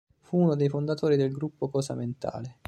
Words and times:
Fu 0.21 0.37
uno 0.41 0.55
dei 0.55 0.67
fondatori 0.67 1.15
del 1.15 1.31
gruppo 1.31 1.69
"Cosa 1.69 1.93
Mentale". 1.93 2.57